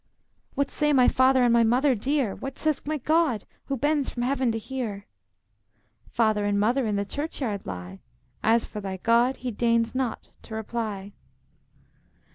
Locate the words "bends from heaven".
3.77-4.51